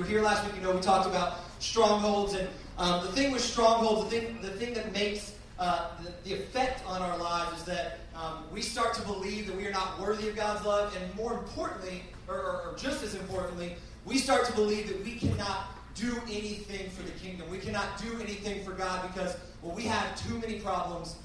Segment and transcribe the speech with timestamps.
[0.00, 2.32] were here last week, you know we talked about strongholds.
[2.34, 6.34] And um, the thing with strongholds, the thing, the thing that makes uh, the, the,
[6.36, 10.00] effect on our lives is that um, we start to believe that we are not
[10.00, 10.96] worthy of God's love.
[10.96, 13.76] And more importantly, or, or, or just as importantly,
[14.06, 17.50] we start to believe that we cannot do anything for the kingdom.
[17.50, 21.16] We cannot do anything for God because, well, we have too many problems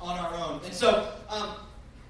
[0.00, 0.60] on our own.
[0.64, 1.50] And so, um,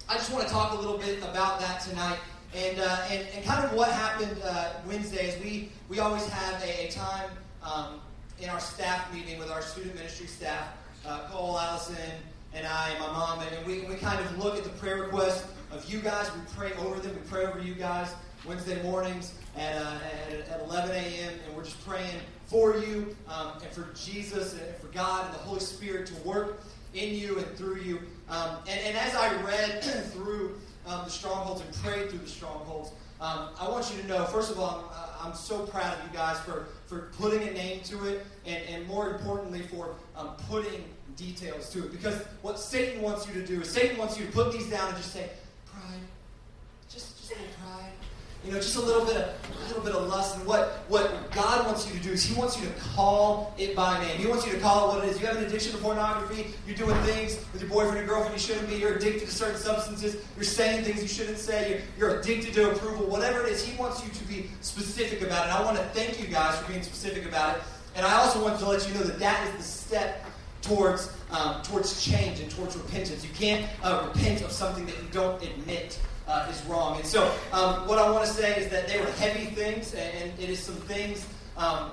[0.08, 2.18] I just want to talk a little bit about that tonight.
[2.54, 6.62] And, uh, and, and kind of what happened uh, Wednesday is we, we always have
[6.62, 7.28] a, a time
[7.64, 8.00] um,
[8.40, 10.68] in our staff meeting with our student ministry staff,
[11.04, 11.96] uh, Cole, Allison,
[12.54, 15.48] and I, and my mom, and we, we kind of look at the prayer requests
[15.72, 16.30] of you guys.
[16.32, 17.12] We pray over them.
[17.14, 18.14] We pray over you guys
[18.46, 19.98] Wednesday mornings at, uh,
[20.30, 24.76] at, at 11 a.m., and we're just praying for you um, and for Jesus and
[24.76, 27.98] for God and the Holy Spirit to work in you and through you.
[28.28, 29.82] Um, and, and, as I read
[30.12, 34.24] through um, the strongholds and prayed through the strongholds, um, I want you to know,
[34.24, 37.80] first of all, I'm, I'm, so proud of you guys for, for putting a name
[37.84, 40.84] to it, and, and more importantly, for um, putting
[41.16, 41.92] details to it.
[41.92, 44.88] Because what Satan wants you to do is Satan wants you to put these down
[44.88, 45.30] and just say,
[45.72, 46.00] pride,
[46.88, 47.92] just, just a pride,
[48.44, 50.36] you know, just a little bit of a little bit of lust.
[50.36, 53.74] And what, what God wants you to do is He wants you to call it
[53.74, 54.18] by name.
[54.18, 55.20] He wants you to call it what it is.
[55.20, 56.52] You have an addiction to pornography.
[56.66, 58.76] You're doing things with your boyfriend or girlfriend you shouldn't be.
[58.76, 60.22] You're addicted to certain substances.
[60.36, 61.82] You're saying things you shouldn't say.
[61.98, 63.06] You're, you're addicted to approval.
[63.06, 65.50] Whatever it is, He wants you to be specific about it.
[65.50, 67.62] And I want to thank you guys for being specific about it.
[67.96, 70.24] And I also want to let you know that that is the step
[70.62, 73.24] towards um, towards change and towards repentance.
[73.24, 76.96] You can't uh, repent of something that you don't admit uh, is wrong.
[76.96, 80.32] And so, um, what I want to say is that they were heavy things, and,
[80.38, 81.26] it is some things
[81.56, 81.90] um,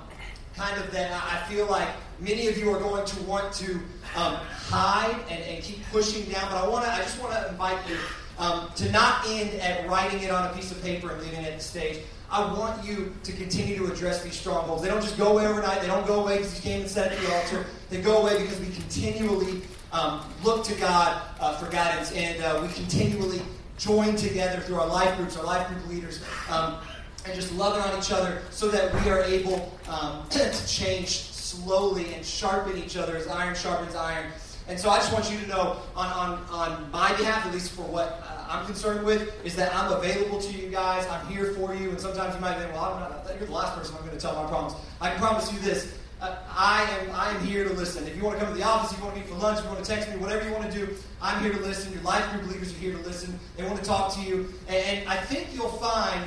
[0.56, 3.74] kind of that I feel like many of you are going to want to
[4.16, 4.36] um,
[4.68, 6.52] hide and, and, keep pushing down.
[6.52, 7.98] But I want to, I just want to invite you
[8.38, 11.48] um, to not end at writing it on a piece of paper and leaving it
[11.48, 12.00] at the stage.
[12.30, 14.82] I want you to continue to address these strongholds.
[14.82, 15.82] They don't just go away overnight.
[15.82, 17.66] They don't go away because you came and sat at the altar.
[17.90, 22.60] They go away because we continually um, look to God uh, for guidance, and uh,
[22.62, 23.42] we continually
[23.82, 26.78] join together through our life groups, our life group leaders, um,
[27.26, 32.14] and just loving on each other so that we are able um, to change slowly
[32.14, 34.32] and sharpen each other as iron sharpens iron.
[34.68, 37.72] And so I just want you to know, on, on, on my behalf, at least
[37.72, 41.06] for what uh, I'm concerned with, is that I'm available to you guys.
[41.08, 41.90] I'm here for you.
[41.90, 44.22] And sometimes you might think, well, I'm not, you're the last person I'm going to
[44.22, 44.80] tell my problems.
[45.02, 48.06] I can promise you this uh, I am I am here to listen.
[48.08, 49.58] If you want to come to the office, if you want to meet for lunch,
[49.58, 51.92] if you want to text me, whatever you want to do, I'm here to listen.
[51.92, 53.40] Your life group leaders are here to listen.
[53.58, 54.54] They want to talk to you.
[54.68, 56.24] And, I think you'll find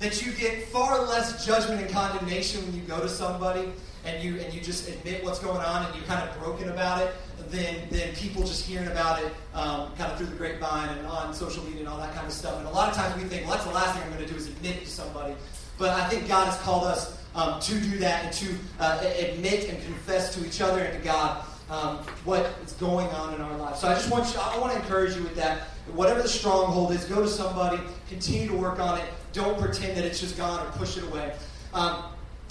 [0.00, 3.72] that you get far less judgment and condemnation when you go to somebody
[4.04, 7.02] and you and you just admit what's going on and you're kind of broken about
[7.02, 7.14] it
[7.50, 11.32] than, than people just hearing about it um, kind of through the grapevine and on
[11.32, 12.58] social media and all that kind of stuff.
[12.58, 14.30] And a lot of times we think, well, that's the last thing I'm going to
[14.30, 15.34] do is admit to somebody.
[15.78, 19.68] But I think God has called us um, to do that and to uh, admit
[19.68, 23.56] and confess to each other and to God um, what is going on in our
[23.56, 23.80] lives.
[23.80, 25.68] So I just want you, I want to encourage you with that.
[25.92, 29.04] Whatever the stronghold is, go to somebody, continue to work on it.
[29.32, 31.34] Don't pretend that it's just gone or push it away.
[31.74, 32.04] Um,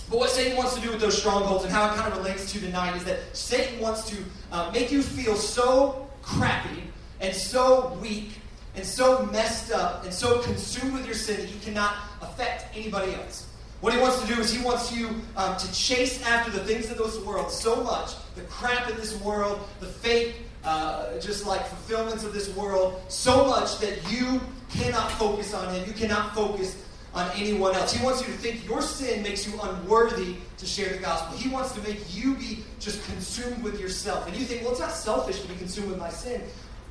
[0.10, 2.52] but what Satan wants to do with those strongholds and how it kind of relates
[2.52, 4.18] to tonight is that Satan wants to
[4.52, 6.84] uh, make you feel so crappy
[7.22, 8.34] and so weak
[8.76, 13.14] and so messed up and so consumed with your sin that you cannot affect anybody
[13.16, 13.48] else.
[13.86, 16.90] What he wants to do is he wants you um, to chase after the things
[16.90, 21.64] of this world so much, the crap in this world, the fake, uh, just like
[21.68, 24.42] fulfillments of this world, so much that you
[24.72, 25.88] cannot focus on him.
[25.88, 27.94] You cannot focus on anyone else.
[27.94, 31.38] He wants you to think your sin makes you unworthy to share the gospel.
[31.38, 34.26] He wants to make you be just consumed with yourself.
[34.26, 36.42] And you think, well, it's not selfish to be consumed with my sin,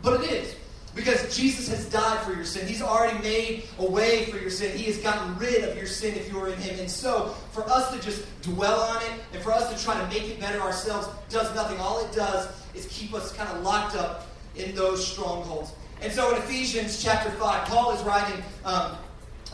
[0.01, 0.55] but it is.
[0.95, 2.69] Because Jesus has died for your sin.
[2.69, 4.77] He's already made a way for your sin.
[4.77, 6.79] He has gotten rid of your sin if you are in Him.
[6.79, 10.07] And so, for us to just dwell on it and for us to try to
[10.07, 11.79] make it better ourselves does nothing.
[11.81, 15.73] All it does is keep us kind of locked up in those strongholds.
[16.01, 18.97] And so, in Ephesians chapter 5, Paul is writing, um,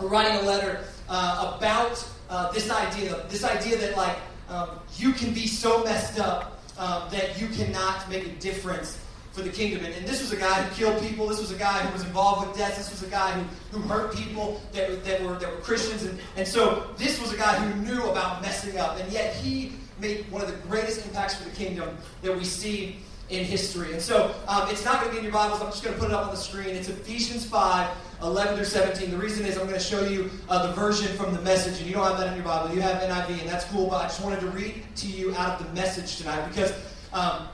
[0.01, 4.17] writing a letter uh, about uh, this idea this idea that, like,
[4.51, 8.99] um, you can be so messed up um, that you cannot make a difference
[9.33, 9.85] for the kingdom.
[9.85, 11.27] And, and, this was a guy who killed people.
[11.27, 12.77] This was a guy who was involved with death.
[12.77, 16.05] This was a guy who, who hurt people that, that, were, that were Christians.
[16.05, 18.99] And, and so this was a guy who knew about messing up.
[18.99, 22.97] And yet he made one of the greatest impacts for the kingdom that we see
[23.29, 23.93] in history.
[23.93, 25.61] And so um, it's not going to be in your Bibles.
[25.63, 26.71] I'm just going to put it up on the screen.
[26.71, 27.89] It's Ephesians 5,
[28.23, 29.11] 11 through 17.
[29.11, 31.79] The reason is I'm going to show you uh, the version from the message.
[31.79, 32.75] And you don't have that in your Bible.
[32.75, 33.89] You have NIV, and that's cool.
[33.89, 36.73] But I just wanted to read to you out of the message tonight because
[37.13, 37.47] um,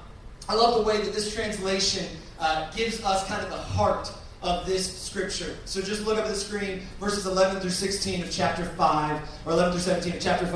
[0.48, 2.06] I love the way that this translation
[2.38, 4.12] uh, gives us kind of the heart
[4.42, 5.56] of this scripture.
[5.64, 9.52] So just look up at the screen, verses 11 through 16 of chapter 5, or
[9.52, 10.54] 11 through 17 of chapter 5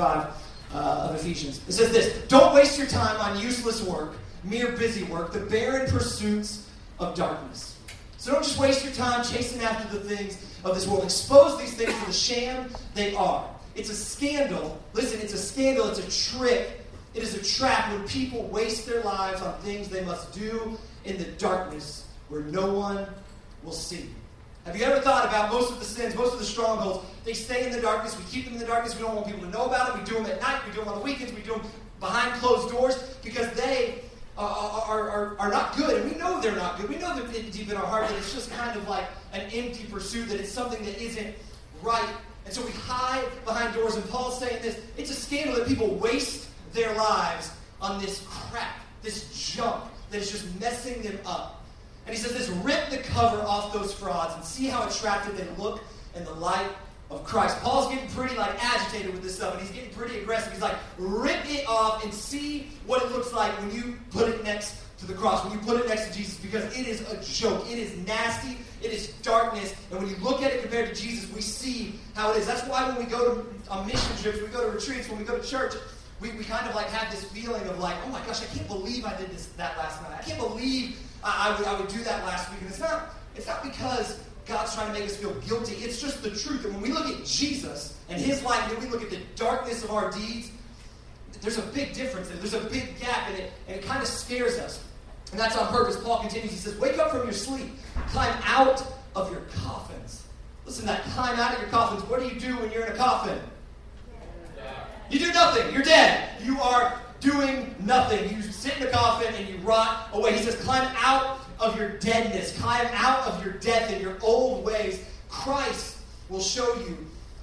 [0.73, 1.59] uh, of Ephesians.
[1.67, 5.89] It says this Don't waste your time on useless work, mere busy work, the barren
[5.91, 7.77] pursuits of darkness.
[8.17, 11.03] So don't just waste your time chasing after the things of this world.
[11.03, 13.49] Expose these things to the sham they are.
[13.75, 14.79] It's a scandal.
[14.93, 16.80] Listen, it's a scandal, it's a trick,
[17.13, 21.17] it is a trap when people waste their lives on things they must do in
[21.17, 23.05] the darkness where no one
[23.63, 24.09] will see.
[24.65, 27.05] Have you ever thought about most of the sins, most of the strongholds?
[27.25, 28.17] They stay in the darkness.
[28.17, 28.95] We keep them in the darkness.
[28.95, 29.99] We don't want people to know about them.
[29.99, 30.61] We do them at night.
[30.65, 31.33] We do them on the weekends.
[31.33, 31.63] We do them
[31.99, 34.01] behind closed doors because they
[34.37, 36.01] are, are, are, not good.
[36.01, 36.89] And we know they're not good.
[36.89, 39.85] We know that deep in our heart that it's just kind of like an empty
[39.85, 41.35] pursuit, that it's something that isn't
[41.81, 42.09] right.
[42.45, 43.95] And so we hide behind doors.
[43.95, 47.51] And Paul's saying this it's a scandal that people waste their lives
[47.81, 51.63] on this crap, this junk that is just messing them up.
[52.05, 55.61] And he says this rip the cover off those frauds and see how attractive they
[55.61, 55.81] look
[56.15, 56.67] in the light
[57.09, 57.59] of Christ.
[57.61, 60.51] Paul's getting pretty like agitated with this stuff, and he's getting pretty aggressive.
[60.51, 64.43] He's like, rip it off and see what it looks like when you put it
[64.43, 67.21] next to the cross, when you put it next to Jesus, because it is a
[67.23, 67.65] joke.
[67.69, 68.57] It is nasty.
[68.81, 69.75] It is darkness.
[69.89, 72.47] And when you look at it compared to Jesus, we see how it is.
[72.47, 75.25] That's why when we go to on mission trips, we go to retreats, when we
[75.25, 75.73] go to church,
[76.21, 78.67] we, we kind of like have this feeling of like, oh my gosh, I can't
[78.67, 80.11] believe I did this that last night.
[80.17, 82.61] I can't believe I, I, would, I would do that last week.
[82.61, 85.73] And it's not, it's not because God's trying to make us feel guilty.
[85.75, 86.63] It's just the truth.
[86.63, 89.83] And when we look at Jesus and his life, and we look at the darkness
[89.83, 90.51] of our deeds,
[91.41, 92.37] there's a big difference there.
[92.37, 94.83] There's a big gap in it, and it kind of scares us.
[95.31, 95.97] And that's on purpose.
[95.97, 96.51] Paul continues.
[96.51, 97.71] He says, Wake up from your sleep.
[98.09, 98.85] Climb out
[99.15, 100.23] of your coffins.
[100.65, 101.01] Listen that.
[101.03, 102.03] Climb out of your coffins.
[102.09, 103.39] What do you do when you're in a coffin?
[105.11, 105.73] You do nothing.
[105.73, 106.29] You're dead.
[106.41, 108.33] You are doing nothing.
[108.33, 110.37] You sit in a coffin and you rot away.
[110.37, 114.65] He says, climb out of your deadness, climb out of your death and your old
[114.65, 115.03] ways.
[115.29, 115.97] Christ
[116.29, 116.97] will show you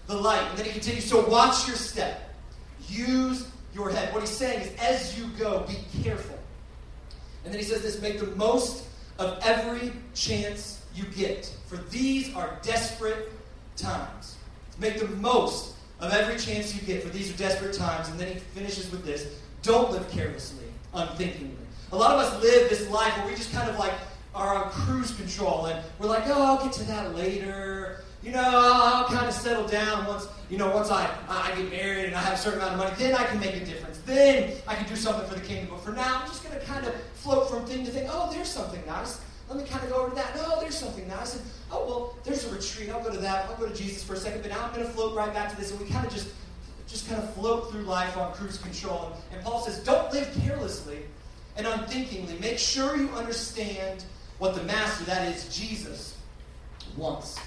[0.06, 0.42] the light.
[0.48, 2.34] And then he continues, so watch your step.
[2.88, 4.12] Use your head.
[4.14, 6.38] What he's saying is, as you go, be careful.
[7.44, 8.86] And then he says this make the most
[9.18, 13.30] of every chance you get, for these are desperate
[13.76, 14.36] times.
[14.78, 18.08] Make the most of every chance you get, for these are desperate times.
[18.08, 19.26] And then he finishes with this
[19.62, 21.56] don't live carelessly, unthinkingly.
[21.92, 23.92] A lot of us live this life where we just kind of like
[24.34, 28.04] are on cruise control and we're like, oh, I'll get to that later.
[28.22, 32.06] You know, I'll, kind of settle down once, you know, once I, I get married
[32.06, 32.94] and I have a certain amount of money.
[32.98, 33.98] Then I can make a difference.
[33.98, 35.68] Then I can do something for the kingdom.
[35.70, 38.08] But for now, I'm just going to kind of float from thing to thing.
[38.10, 39.20] Oh, there's something nice.
[39.48, 40.36] Let me kind of go over to that.
[40.36, 41.36] No, there's something nice.
[41.36, 42.90] And, oh, well, there's a retreat.
[42.90, 43.46] I'll go to that.
[43.46, 44.42] I'll go to Jesus for a second.
[44.42, 45.70] But now I'm going to float right back to this.
[45.70, 46.28] And we kind of just
[46.88, 49.12] just kind of float through life on cruise control.
[49.30, 51.00] And Paul says, don't live carelessly
[51.56, 52.38] and unthinkingly.
[52.40, 54.04] Make sure you understand
[54.38, 56.16] what the master, that is Jesus,
[56.96, 57.38] wants.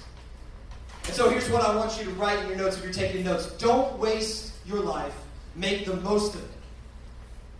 [1.06, 3.24] And so here's what I want you to write in your notes if you're taking
[3.24, 3.46] notes.
[3.58, 5.14] Don't waste your life.
[5.56, 6.50] Make the most of it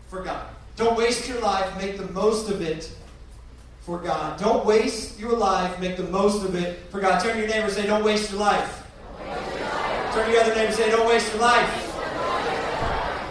[0.06, 0.47] for God.
[0.77, 1.77] Don't waste your life.
[1.77, 2.93] Make the most of it
[3.82, 4.38] for God.
[4.38, 5.79] Don't waste your life.
[5.81, 7.20] Make the most of it for God.
[7.20, 8.87] Turn to your neighbor and say, Don't waste your life.
[10.12, 11.88] Turn to your other neighbor and say, Don't waste your life.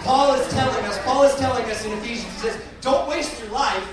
[0.03, 3.51] Paul is telling us, Paul is telling us in Ephesians, he says, Don't waste your
[3.51, 3.87] life.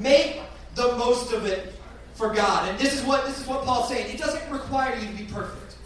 [0.00, 0.40] Make
[0.74, 1.74] the most of it
[2.14, 2.68] for God.
[2.68, 4.12] And this is what this is what Paul's saying.
[4.12, 5.76] It doesn't require you to be perfect.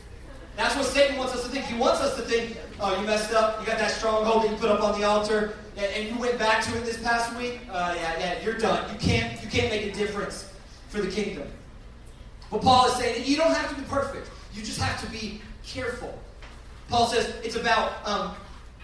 [0.57, 1.65] That's what Satan wants us to think.
[1.67, 3.61] He wants us to think, oh, you messed up.
[3.61, 6.63] You got that stronghold that you put up on the altar, and you went back
[6.65, 7.61] to it this past week.
[7.71, 8.91] Uh, yeah, yeah, you're done.
[8.93, 10.51] You can't, you can't make a difference
[10.89, 11.49] for the kingdom.
[12.51, 14.31] But Paul is saying that you don't have to be perfect.
[14.53, 16.17] You just have to be careful.
[16.89, 18.35] Paul says it's about, um,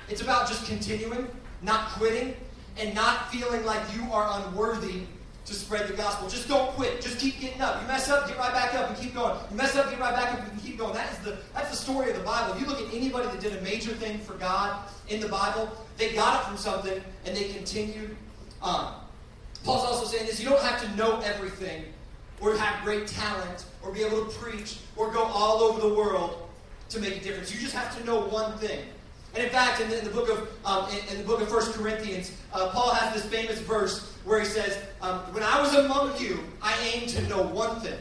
[0.09, 1.29] it's about just continuing,
[1.63, 2.35] not quitting,
[2.79, 5.03] and not feeling like you are unworthy
[5.51, 6.29] to spread the gospel.
[6.29, 7.01] Just don't quit.
[7.01, 7.83] Just keep getting up.
[7.83, 9.37] You mess up, get right back up and keep going.
[9.51, 10.95] You mess up, get right back up and keep going.
[10.95, 12.55] That is the that's the story of the Bible.
[12.55, 15.69] If you look at anybody that did a major thing for God in the Bible,
[15.99, 18.17] they got it from something and they continued
[18.63, 18.95] on.
[19.65, 21.85] Paul's also saying this: you don't have to know everything,
[22.41, 26.49] or have great talent, or be able to preach, or go all over the world
[26.91, 27.53] to make a difference.
[27.53, 28.85] You just have to know one thing.
[29.35, 31.49] And in fact, in the, in the book of um, in, in, the book of
[31.49, 35.75] First Corinthians, uh, Paul has this famous verse where he says, um, "When I was
[35.75, 37.99] among you, I aimed to know one thing."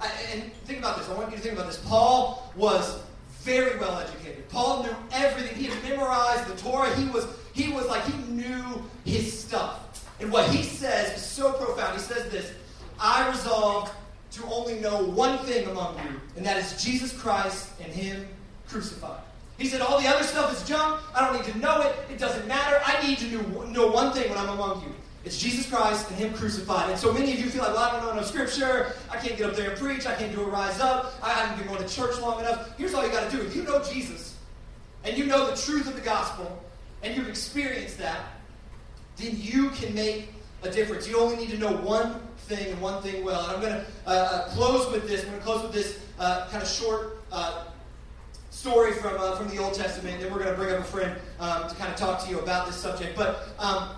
[0.00, 1.08] I, and think about this.
[1.08, 1.78] I want you to think about this.
[1.86, 3.00] Paul was
[3.42, 4.48] very well educated.
[4.48, 5.56] Paul knew everything.
[5.56, 6.94] He had memorized the Torah.
[6.96, 9.86] He was he was like he knew his stuff.
[10.20, 11.94] And what he says is so profound.
[11.94, 12.52] He says this:
[12.98, 13.92] "I resolved
[14.32, 18.26] to only know one thing among you, and that is Jesus Christ and Him
[18.68, 19.22] crucified.
[19.60, 20.98] He said, All the other stuff is junk.
[21.14, 21.94] I don't need to know it.
[22.10, 22.80] It doesn't matter.
[22.82, 23.26] I need to
[23.70, 24.94] know one thing when I'm among you.
[25.22, 26.88] It's Jesus Christ and Him crucified.
[26.88, 28.94] And so many of you feel like, well, I don't know enough scripture.
[29.10, 30.06] I can't get up there and preach.
[30.06, 31.12] I can't do a rise up.
[31.22, 32.70] I haven't been going to church long enough.
[32.78, 33.42] Here's all you got to do.
[33.42, 34.38] If you know Jesus
[35.04, 36.64] and you know the truth of the gospel
[37.02, 38.20] and you've experienced that,
[39.18, 41.06] then you can make a difference.
[41.06, 43.44] You only need to know one thing and one thing well.
[43.44, 45.20] And I'm going to uh, uh, close with this.
[45.20, 47.64] I'm going to close with this uh, kind of short uh,
[48.60, 50.20] story from, uh, from the Old Testament.
[50.20, 52.40] Then we're going to bring up a friend um, to kind of talk to you
[52.40, 53.16] about this subject.
[53.16, 53.88] But um,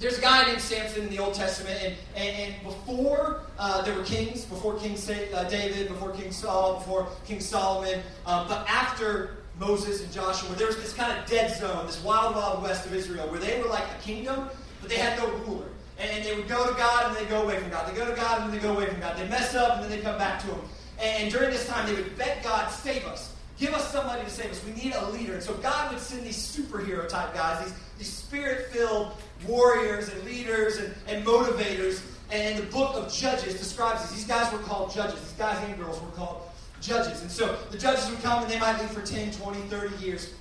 [0.00, 3.94] there's a guy named Samson in the Old Testament, and, and, and before uh, there
[3.94, 4.96] were kings, before King
[5.32, 10.66] uh, David, before King Saul, before King Solomon, um, but after Moses and Joshua, there
[10.66, 13.68] was this kind of dead zone, this wild, wild west of Israel, where they were
[13.68, 14.48] like a kingdom,
[14.80, 15.68] but they had no ruler.
[15.98, 17.90] And, they would go to God and they go away from God.
[17.90, 19.16] They go to God and they go away from God.
[19.16, 20.60] They mess up and then they come back to Him.
[21.00, 23.35] And during this time, they would beg God, save us.
[23.58, 24.62] Give us somebody to save us.
[24.64, 25.34] We need a leader.
[25.34, 29.12] And so God would send these superhero type guys, these, these spirit filled
[29.46, 32.02] warriors and leaders and, and motivators.
[32.30, 34.12] And the book of Judges describes this.
[34.12, 35.20] These guys were called judges.
[35.20, 36.42] These guys and girls were called
[36.80, 37.22] judges.
[37.22, 40.34] And so the judges would come and they might lead for 10, 20, 30 years.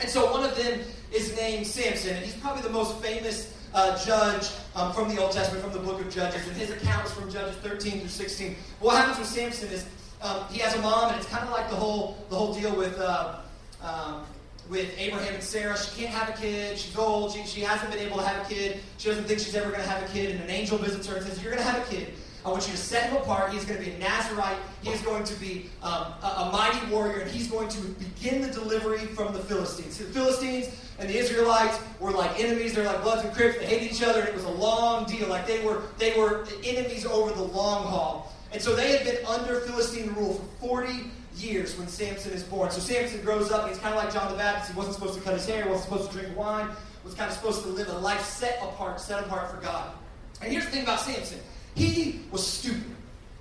[0.00, 0.80] And so one of them
[1.12, 2.16] is named Samson.
[2.16, 5.80] And he's probably the most famous uh, judge um, from the Old Testament, from the
[5.80, 6.46] book of Judges.
[6.46, 8.56] And his account is from Judges 13 through 16.
[8.80, 9.84] What happens with Samson is
[10.22, 12.74] um, he has a mom, and it's kind of like the whole, the whole deal
[12.74, 12.98] with.
[12.98, 13.36] Uh,
[13.82, 14.24] um,
[14.70, 15.76] with Abraham and Sarah.
[15.76, 16.78] She can't have a kid.
[16.78, 17.32] She's old.
[17.32, 18.80] She, she hasn't been able to have a kid.
[18.96, 20.30] She doesn't think she's ever going to have a kid.
[20.30, 22.14] And an angel visits her and says, You're going to have a kid.
[22.44, 23.52] I want you to set him apart.
[23.52, 24.58] He's going to be a Nazarite.
[24.82, 28.48] He's going to be um, a, a, mighty warrior, and he's going to begin the
[28.48, 29.96] delivery from the Philistines.
[29.96, 30.68] the Philistines
[30.98, 32.74] and the Israelites were like enemies.
[32.74, 33.58] They're like Bloods and Crips.
[33.58, 35.26] They hated each other, it was a long deal.
[35.28, 38.33] Like they were, they were enemies over the long haul.
[38.54, 42.70] And so they had been under Philistine rule for 40 years when Samson is born.
[42.70, 44.70] So Samson grows up, and he's kind of like John the Baptist.
[44.70, 47.14] He wasn't supposed to cut his hair, he wasn't supposed to drink wine, He was
[47.14, 49.92] kind of supposed to live a life set apart, set apart for God.
[50.40, 51.40] And here's the thing about Samson
[51.74, 52.84] he was stupid.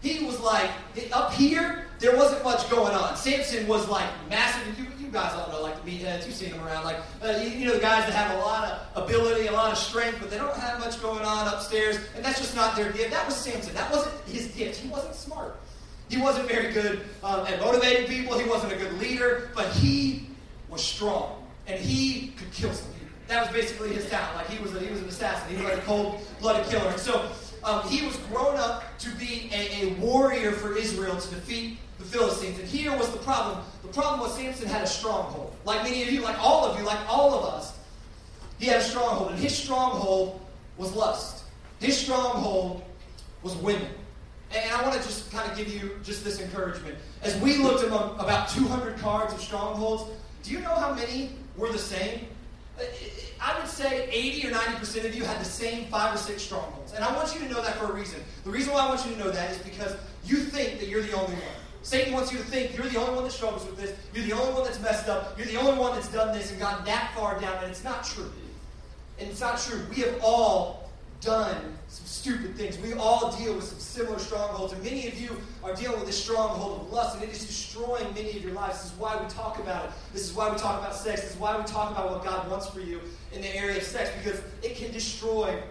[0.03, 0.69] He was like,
[1.13, 3.15] up here, there wasn't much going on.
[3.15, 4.77] Samson was like massive.
[4.77, 6.83] You, you guys all know, like the meatheads, you've seen them around.
[6.83, 9.71] Like, uh, you, you know, the guys that have a lot of ability, a lot
[9.71, 12.91] of strength, but they don't have much going on upstairs, and that's just not their
[12.91, 13.11] gift.
[13.11, 13.73] That was Samson.
[13.75, 14.81] That wasn't his gift.
[14.81, 15.55] He wasn't smart.
[16.09, 18.37] He wasn't very good um, at motivating people.
[18.37, 20.27] He wasn't a good leader, but he
[20.69, 23.07] was strong, and he could kill some people.
[23.29, 24.35] That was basically his talent.
[24.35, 25.55] Like he was, a, he was an assassin.
[25.55, 26.89] He was like a cold-blooded killer.
[26.89, 27.31] And so
[27.63, 32.05] um, he was grown up to be a, a warrior for Israel to defeat the
[32.05, 32.59] Philistines.
[32.59, 33.63] And here was the problem.
[33.81, 35.55] The problem was Samson had a stronghold.
[35.65, 37.77] Like many of you, like all of you, like all of us,
[38.59, 39.31] he had a stronghold.
[39.31, 40.41] And his stronghold
[40.77, 41.43] was lust.
[41.79, 42.83] His stronghold
[43.41, 43.87] was women.
[44.55, 46.97] And I want to just kind of give you just this encouragement.
[47.23, 50.11] As we looked among about 200 cards of strongholds,
[50.43, 52.27] do you know how many were the same?
[53.43, 56.93] I would say 80 or 90% of you had the same five or six strongholds.
[56.93, 58.21] And I want you to know that for a reason.
[58.45, 61.01] The reason why I want you to know that is because you think that you're
[61.01, 61.43] the only one.
[61.81, 64.31] Satan wants you to think you're the only one that struggles with this, you're the
[64.31, 67.11] only one that's messed up, you're the only one that's done this and gotten that
[67.13, 68.31] far down, and it's not true.
[69.19, 69.81] And it's not true.
[69.89, 70.82] We have all
[71.23, 72.77] done some stupid things.
[72.79, 76.21] We all deal with some similar strongholds, and many of you are dealing with this
[76.21, 78.81] stronghold of lust, and it is destroying many of your lives.
[78.81, 79.91] This is why we talk about it.
[80.11, 81.21] This is why we talk about sex.
[81.21, 82.99] This is why we talk about what God wants for you
[83.31, 85.61] in the area of sex, because it can destroy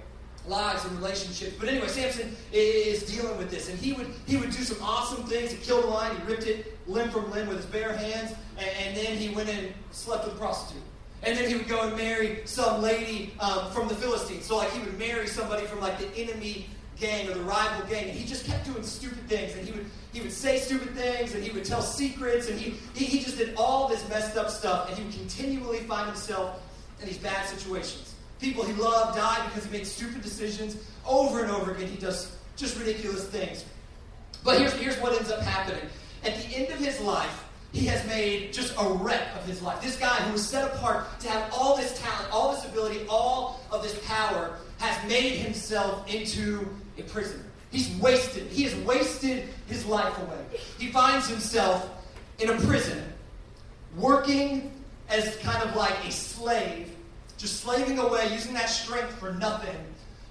[0.46, 1.54] lives and relationships.
[1.58, 5.24] But anyway, Samson is dealing with this, and he would he would do some awesome
[5.24, 5.50] things.
[5.50, 8.68] He killed a lion, he ripped it limb from limb with his bare hands, and,
[8.84, 10.82] and then he went and slept with a prostitute.
[11.24, 14.44] And then he would go and marry some lady um, from the Philistines.
[14.44, 16.66] So, like, he would marry somebody from, like, the enemy
[16.98, 18.08] gang or the rival gang.
[18.08, 19.54] And he just kept doing stupid things.
[19.54, 22.48] And he would, he would say stupid things and he would tell secrets.
[22.48, 24.88] And he, he, he just did all this messed up stuff.
[24.88, 26.60] And he would continually find himself
[27.00, 28.14] in these bad situations.
[28.40, 30.76] People he loved died because he made stupid decisions
[31.06, 31.88] over and over again.
[31.88, 33.64] He does just ridiculous things.
[34.44, 35.84] But here's, here's what ends up happening.
[36.24, 37.41] At the end of his life,
[37.72, 39.80] he has made just a wreck of his life.
[39.82, 43.60] This guy who was set apart to have all this talent, all this ability, all
[43.70, 47.44] of this power, has made himself into a prisoner.
[47.70, 48.48] He's wasted.
[48.48, 50.44] He has wasted his life away.
[50.78, 51.88] He finds himself
[52.38, 53.02] in a prison,
[53.96, 54.70] working
[55.08, 56.94] as kind of like a slave,
[57.38, 59.76] just slaving away, using that strength for nothing.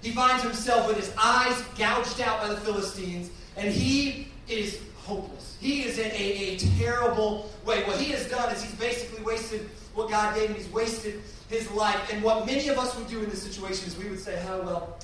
[0.00, 5.56] He finds himself with his eyes gouged out by the Philistines, and he is hopeless.
[5.60, 7.84] He is in a, a terrible way.
[7.84, 10.56] What he has done is he's basically wasted what God gave him.
[10.56, 12.12] He's wasted his life.
[12.12, 14.62] And what many of us would do in this situation is we would say, "Oh
[14.62, 14.98] well,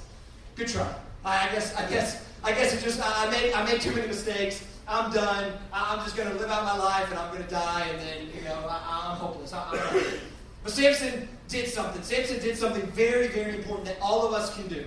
[0.57, 0.93] good try.
[1.25, 1.75] I, I guess.
[1.77, 2.25] I guess.
[2.45, 3.01] I guess it just.
[3.03, 3.53] I made.
[3.53, 4.65] I made too many mistakes.
[4.87, 5.53] I'm done.
[5.73, 8.27] I'm just going to live out my life, and I'm going to die, and then
[8.35, 9.53] you know I, am hopeless.
[9.53, 10.03] I, am
[10.63, 12.03] But Samson did something.
[12.03, 14.85] Samson did something very, very important that all of us can do.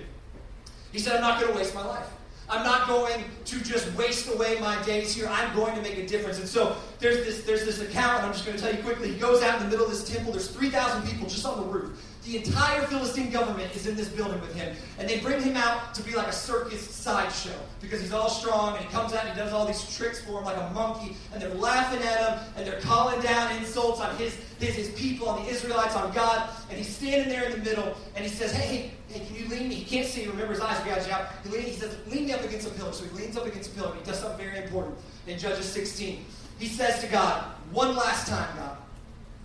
[0.92, 2.06] He said, I'm not going to waste my life.
[2.52, 5.26] I'm not going to just waste away my days here.
[5.26, 6.38] I'm going to make a difference.
[6.38, 9.10] And so there's this, there's this account, and I'm just going to tell you quickly.
[9.10, 10.32] He goes out in the middle of this temple.
[10.32, 11.98] There's 3,000 people just on the roof.
[12.24, 14.76] The entire Philistine government is in this building with him.
[14.98, 18.76] And they bring him out to be like a circus sideshow because he's all strong
[18.76, 21.16] and he comes out and he does all these tricks for him like a monkey.
[21.32, 25.28] And they're laughing at him and they're calling down insults on his, his, his people,
[25.28, 26.48] on the Israelites, on God.
[26.68, 29.68] And he's standing there in the middle and he says, Hey, hey, can you lean
[29.68, 29.74] me?
[29.74, 30.24] He can't see.
[30.28, 31.26] Remember, his eyes are gouged out.
[31.42, 32.92] He, lean, he says, Lean me up against a pillar.
[32.92, 35.66] So he leans up against a pillar and he does something very important in Judges
[35.66, 36.24] 16.
[36.60, 38.76] He says to God, One last time, God,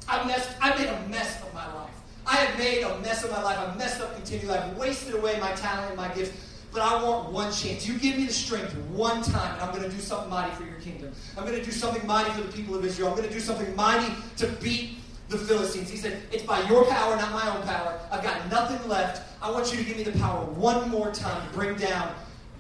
[0.07, 1.89] I messed, I made a mess of my life.
[2.27, 3.57] I have made a mess of my life.
[3.57, 4.57] I've messed up continually.
[4.57, 6.38] I've wasted away my talent and my gifts.
[6.74, 7.88] But I want one chance.
[7.88, 10.63] You give me the strength one time, and I'm going to do something mighty for
[10.63, 11.12] your kingdom.
[11.38, 13.10] I'm going to do something mighty for the people of Israel.
[13.10, 15.89] I'm going to do something mighty to beat the Philistines.
[15.89, 17.98] He said, It's by your power, not my own power.
[18.12, 19.24] I've got nothing left.
[19.41, 22.13] I want you to give me the power one more time to bring down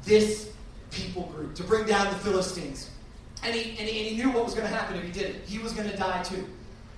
[0.03, 0.51] this
[0.91, 2.89] people group, to bring down the Philistines.
[3.43, 5.35] And he, and he, and he knew what was going to happen if he did
[5.35, 5.43] it.
[5.45, 6.47] He was going to die too.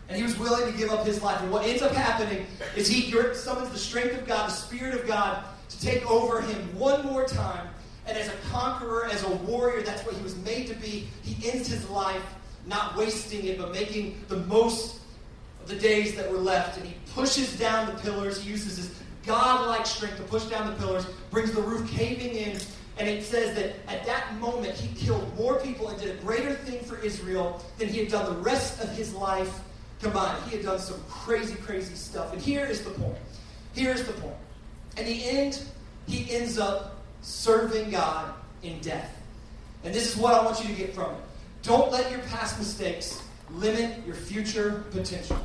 [0.10, 1.40] And he was willing to give up his life.
[1.42, 5.08] And what ends up happening is he summons the strength of God, the Spirit of
[5.08, 7.68] God, to take over him one more time.
[8.08, 11.08] And as a conqueror, as a warrior, that's what he was made to be.
[11.22, 12.24] He ends his life
[12.66, 15.00] not wasting it, but making the most
[15.62, 16.78] of the days that were left.
[16.78, 18.42] And he pushes down the pillars.
[18.42, 22.60] He uses his God-like strength to push down the pillars, brings the roof caving in.
[22.98, 26.56] And it says that at that moment, he killed more people and did a greater
[26.56, 29.60] thing for Israel than he had done the rest of his life
[30.02, 30.42] combined.
[30.50, 32.34] He had done some crazy, crazy stuff.
[32.34, 33.18] And here is the point.
[33.74, 34.36] Here is the point.
[34.98, 35.64] In the end,
[36.08, 39.16] he ends up serving God in death.
[39.84, 41.22] And this is what I want you to get from it.
[41.64, 45.38] Don't let your past mistakes limit your future potential.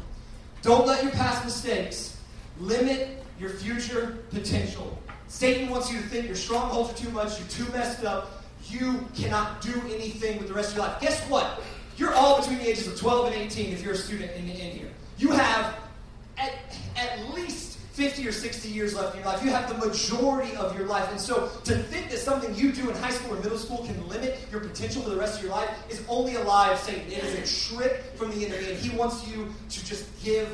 [0.62, 2.20] Don't let your past mistakes
[2.58, 4.98] limit your future potential.
[5.28, 9.06] Satan wants you to think your strongholds are too much, you're too messed up, you
[9.14, 11.00] cannot do anything with the rest of your life.
[11.00, 11.62] Guess what?
[11.96, 14.70] You're all between the ages of 12 and 18 if you're a student in, in
[14.70, 14.90] here.
[15.18, 15.76] You have
[16.36, 16.52] at,
[16.96, 19.44] at least 50 or 60 years left in your life.
[19.44, 21.08] You have the majority of your life.
[21.12, 24.08] And so to think that something you do in high school or middle school can
[24.08, 27.06] limit your potential for the rest of your life is only a lie of Satan.
[27.06, 30.48] It is a trick from the enemy, and he wants you to just give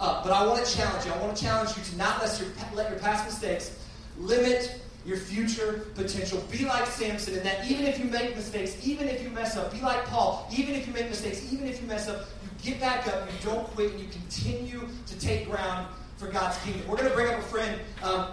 [0.00, 0.24] up.
[0.24, 1.12] But I want to challenge you.
[1.12, 3.78] I want to challenge you to not let your, let your past mistakes
[4.18, 6.42] limit your future potential.
[6.50, 9.72] Be like Samson in that even if you make mistakes, even if you mess up,
[9.72, 10.48] be like Paul.
[10.54, 13.50] Even if you make mistakes, even if you mess up, you get back up, you
[13.50, 16.86] don't quit, and you continue to take ground for God's kingdom.
[16.88, 18.26] We're going to bring up a friend um,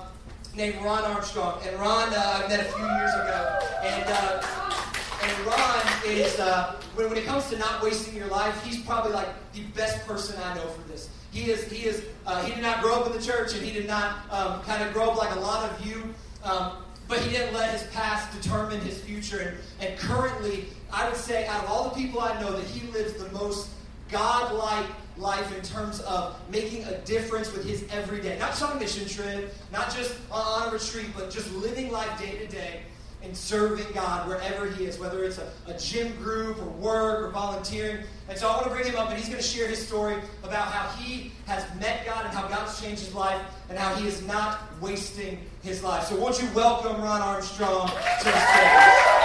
[0.56, 1.62] named Ron Armstrong.
[1.66, 3.60] And Ron, uh, I met a few years ago.
[3.84, 4.44] And, uh,
[5.24, 9.12] and Ron is, uh, when, when it comes to not wasting your life, he's probably
[9.12, 11.10] like the best person I know for this.
[11.32, 13.72] He is, he is, uh, he did not grow up in the church, and he
[13.72, 16.14] did not um, kind of grow up like a lot of you.
[16.46, 16.72] Um,
[17.08, 19.58] but he didn't let his past determine his future.
[19.82, 22.88] And, and currently, I would say, out of all the people I know, that he
[22.92, 23.70] lives the most
[24.12, 24.86] God-like
[25.18, 28.38] life in terms of making a difference with his everyday.
[28.38, 32.20] Not just on a mission trip, not just on a retreat, but just living life
[32.20, 32.82] day to day
[33.26, 37.32] and serving God wherever he is, whether it's a, a gym group or work or
[37.32, 38.06] volunteering.
[38.30, 40.18] And so I want to bring him up, and he's going to share his story
[40.44, 44.08] about how he has met God and how God's changed his life and how he
[44.08, 46.06] is not wasting his life.
[46.06, 49.16] So won't you welcome Ron Armstrong to the stage?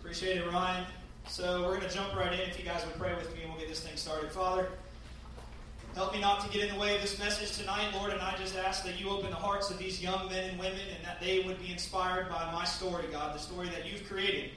[0.00, 0.86] Appreciate it, Ryan.
[1.28, 2.40] So we're going to jump right in.
[2.40, 4.32] If you guys would pray with me, and we'll get this thing started.
[4.32, 4.68] Father,
[5.94, 8.36] Help me not to get in the way of this message tonight, Lord, and I
[8.36, 11.20] just ask that you open the hearts of these young men and women and that
[11.20, 14.50] they would be inspired by my story, God, the story that you've created.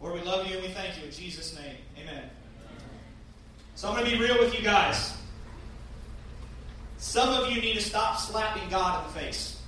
[0.00, 1.76] Lord, we love you and we thank you in Jesus' name.
[2.02, 2.30] Amen.
[3.74, 5.12] So I'm going to be real with you guys.
[6.96, 9.60] Some of you need to stop slapping God in the face.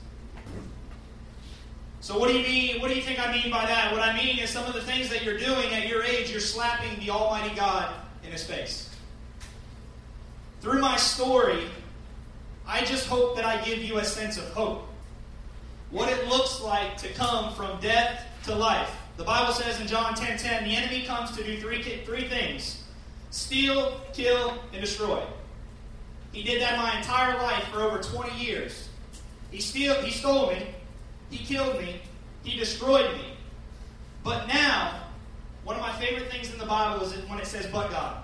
[2.00, 2.80] So what do you mean?
[2.80, 3.92] What do you think I mean by that?
[3.92, 6.40] What I mean is some of the things that you're doing at your age, you're
[6.40, 8.91] slapping the Almighty God in his face.
[10.62, 11.64] Through my story,
[12.68, 14.86] I just hope that I give you a sense of hope.
[15.90, 18.88] What it looks like to come from death to life.
[19.16, 22.28] The Bible says in John 10:10, 10, 10, the enemy comes to do three, three
[22.28, 22.80] things:
[23.30, 25.20] steal, kill, and destroy.
[26.30, 28.88] He did that my entire life for over 20 years.
[29.50, 30.68] He steal, he stole me,
[31.28, 32.00] he killed me,
[32.44, 33.34] he destroyed me.
[34.22, 35.00] But now,
[35.64, 38.21] one of my favorite things in the Bible is when it says, "But God."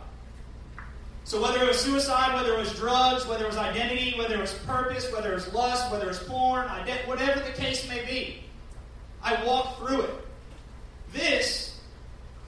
[1.28, 4.40] So whether it was suicide, whether it was drugs, whether it was identity, whether it
[4.40, 6.66] was purpose, whether it was lust, whether it was porn,
[7.04, 8.42] whatever the case may be,
[9.22, 10.14] I walked through it.
[11.12, 11.78] This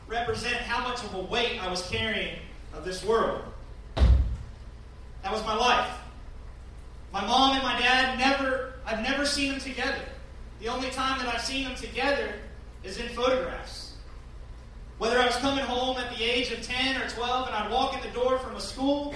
[0.08, 2.38] represent how much of a weight I was carrying
[2.72, 3.42] of this world.
[3.96, 5.90] That was my life.
[7.12, 10.06] My mom and my dad never, I've never seen them together.
[10.58, 12.32] The only time that I've seen them together
[12.82, 13.79] is in photographs.
[15.00, 17.96] Whether I was coming home at the age of 10 or 12 and I'd walk
[17.96, 19.14] in the door from a school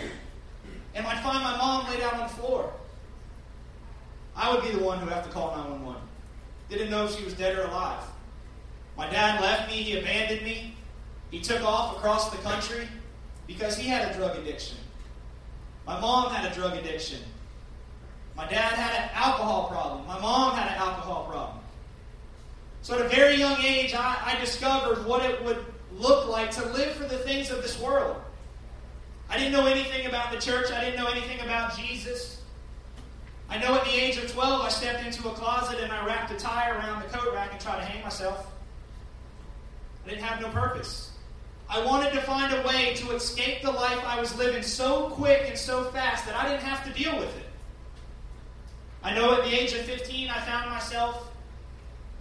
[0.94, 2.72] and I'd find my mom laid out on the floor.
[4.34, 6.00] I would be the one who would have to call 911.
[6.70, 8.02] Didn't know if she was dead or alive.
[8.96, 10.74] My dad left me, he abandoned me.
[11.30, 12.88] He took off across the country
[13.46, 14.78] because he had a drug addiction.
[15.86, 17.18] My mom had a drug addiction.
[18.34, 20.06] My dad had an alcohol problem.
[20.06, 21.58] My mom had an alcohol problem.
[22.80, 26.64] So at a very young age, I, I discovered what it would look like to
[26.66, 28.16] live for the things of this world.
[29.30, 30.70] I didn't know anything about the church.
[30.70, 32.42] I didn't know anything about Jesus.
[33.48, 36.32] I know at the age of 12, I stepped into a closet and I wrapped
[36.32, 38.46] a tie around the coat rack and tried to hang myself.
[40.04, 41.10] I didn't have no purpose.
[41.68, 45.44] I wanted to find a way to escape the life I was living so quick
[45.46, 47.46] and so fast that I didn't have to deal with it.
[49.02, 51.30] I know at the age of 15, I found myself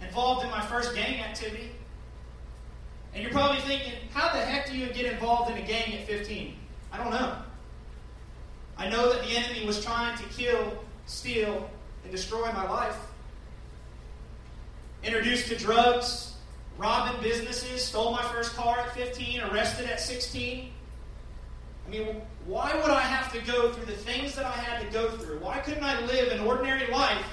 [0.02, 1.70] involved in my first gang activity.
[3.14, 6.06] And you're probably thinking, how the heck do you get involved in a gang at
[6.06, 6.56] 15?
[6.92, 7.36] I don't know.
[8.76, 10.72] I know that the enemy was trying to kill,
[11.06, 11.70] steal,
[12.02, 12.96] and destroy my life.
[15.04, 16.34] Introduced to drugs,
[16.76, 20.70] robbing businesses, stole my first car at 15, arrested at 16.
[21.86, 24.92] I mean, why would I have to go through the things that I had to
[24.92, 25.38] go through?
[25.38, 27.26] Why couldn't I live an ordinary life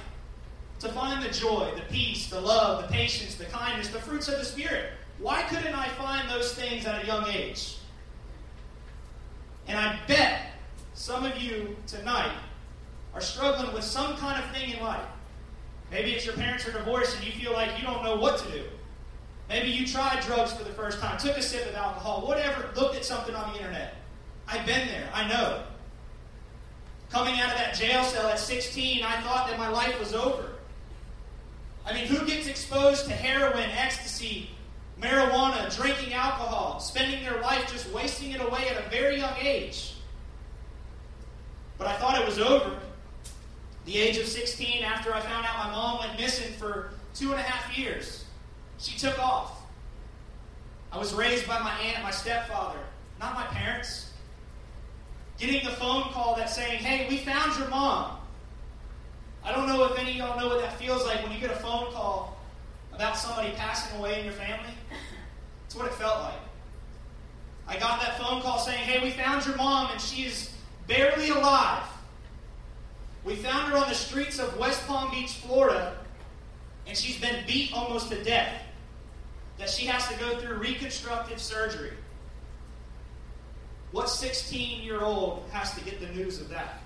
[0.80, 4.38] to find the joy, the peace, the love, the patience, the kindness, the fruits of
[4.38, 4.92] the Spirit?
[5.20, 7.78] Why couldn't I find those things at a young age?
[9.68, 10.48] And I bet
[10.94, 12.36] some of you tonight
[13.14, 15.06] are struggling with some kind of thing in life.
[15.92, 18.52] Maybe it's your parents are divorced and you feel like you don't know what to
[18.52, 18.64] do.
[19.50, 22.96] Maybe you tried drugs for the first time, took a sip of alcohol, whatever, looked
[22.96, 23.96] at something on the internet.
[24.48, 25.64] I've been there, I know.
[27.10, 30.52] Coming out of that jail cell at 16, I thought that my life was over.
[31.86, 34.52] I mean, who gets exposed to heroin, ecstasy,
[35.02, 39.96] marijuana, drinking alcohol, spending their life just wasting it away at a very young age?
[41.78, 42.78] But I thought it was over.
[43.86, 47.40] The age of 16, after I found out my mom went missing for two and
[47.40, 48.26] a half years,
[48.78, 49.62] she took off.
[50.92, 52.80] I was raised by my aunt, and my stepfather,
[53.20, 54.12] not my parents.
[55.40, 58.18] Getting the phone call that saying, hey, we found your mom.
[59.44, 61.50] I don't know if any of y'all know what that feels like when you get
[61.50, 62.38] a phone call
[62.94, 64.74] about somebody passing away in your family.
[65.72, 66.42] It's what it felt like.
[67.66, 70.54] I got that phone call saying, hey, we found your mom and she is
[70.86, 71.84] barely alive.
[73.24, 75.96] We found her on the streets of West Palm Beach, Florida,
[76.88, 78.52] and she's been beat almost to death.
[79.60, 81.94] That she has to go through reconstructive surgery.
[83.94, 86.82] What 16 year old has to get the news of that?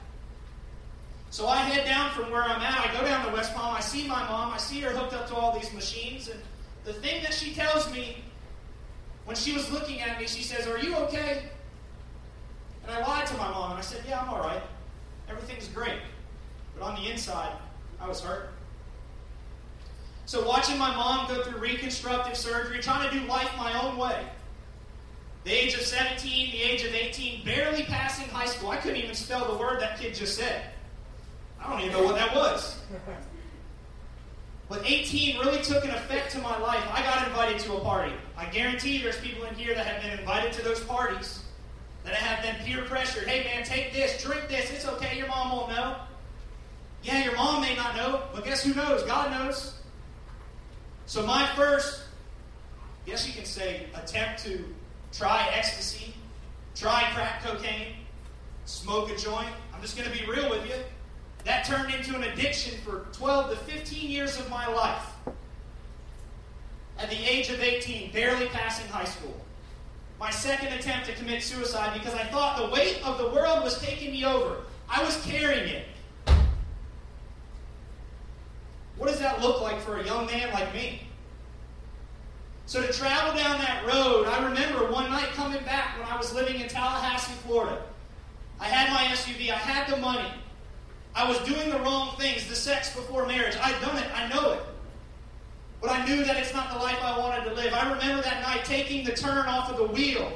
[1.32, 2.88] So I head down from where I'm at.
[2.88, 3.76] I go down to West Palm.
[3.76, 4.54] I see my mom.
[4.54, 6.30] I see her hooked up to all these machines.
[6.30, 6.39] And
[6.84, 8.17] the thing that she tells me
[9.26, 11.44] when she was looking at me, she says, Are you okay?
[12.84, 14.62] And I lied to my mom and I said, Yeah, I'm all right.
[15.30, 16.00] Everything's great.
[16.78, 17.54] But on the inside,
[18.00, 18.50] I was hurt.
[20.28, 24.26] So watching my mom go through reconstructive surgery, trying to do life my own way.
[25.44, 28.72] The age of 17, the age of 18, barely passing high school.
[28.72, 30.64] I couldn't even spell the word that kid just said.
[31.62, 32.80] I don't even know what that was.
[34.67, 36.84] But 18 really took an effect to my life.
[36.91, 38.13] I got invited to a party.
[38.36, 41.43] I guarantee there's people in here that have been invited to those parties
[42.04, 43.28] that have been peer pressured.
[43.28, 44.71] Hey man, take this, drink this.
[44.71, 45.95] It's okay, your mom won't know.
[47.04, 49.04] Yeah, your mom may not know, but guess who knows?
[49.04, 49.75] God knows.
[51.06, 52.01] So my first,
[53.06, 54.65] guess you can say, attempt to
[55.12, 56.15] try ecstasy,
[56.75, 57.93] try crack cocaine,
[58.65, 59.49] smoke a joint.
[59.73, 60.75] I'm just going to be real with you.
[61.46, 65.06] That turned into an addiction for 12 to 15 years of my life.
[66.98, 69.40] At the age of 18, barely passing high school.
[70.20, 73.80] My second attempt to commit suicide because I thought the weight of the world was
[73.80, 74.58] taking me over.
[74.90, 75.86] I was carrying it.
[78.98, 81.08] What does that look like for a young man like me?
[82.66, 86.34] So to travel down that road, I remember one night coming back when I was
[86.34, 87.84] living in Tallahassee, Florida.
[88.60, 90.32] I had my SUV, I had the money.
[91.15, 93.56] I was doing the wrong things, the sex before marriage.
[93.62, 94.60] I'd done it, I know it.
[95.82, 97.73] But I knew that it's not the life I wanted to live.
[97.73, 100.32] I remember that night taking the turn off of the wheel